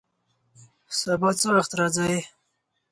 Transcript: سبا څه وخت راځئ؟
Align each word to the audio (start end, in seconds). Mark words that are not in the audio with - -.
سبا 0.99 1.29
څه 1.39 1.47
وخت 1.57 1.71
راځئ؟ 1.79 2.15